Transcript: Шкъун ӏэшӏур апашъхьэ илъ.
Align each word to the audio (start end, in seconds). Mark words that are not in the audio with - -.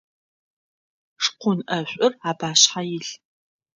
Шкъун 1.23 1.59
ӏэшӏур 1.67 2.13
апашъхьэ 2.29 2.81
илъ. 2.95 3.11